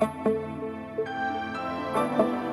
[0.00, 0.26] thank
[2.18, 2.49] you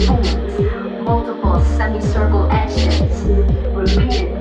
[0.00, 0.60] spools,
[1.04, 3.22] multiple semicircle repeated,
[3.72, 4.33] repeated,